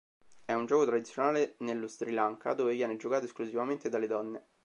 [0.43, 4.45] È un gioco tradizionale nello Sri Lanka, dove viene giocato esclusivamente dalle donne.